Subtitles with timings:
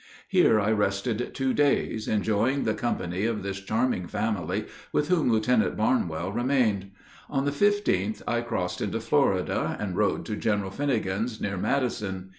[0.27, 5.77] Here I rested two days, enjoying the company of this charming family, with whom Lieutenant
[5.77, 6.89] Barnwell remained.
[7.29, 12.29] On the 15th I crossed into Florida, and rode to General Finnegan's, near Madison.